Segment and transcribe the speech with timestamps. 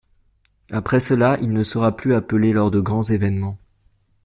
[0.71, 3.59] Après cela, il ne sera plus appelé lors de grands événements.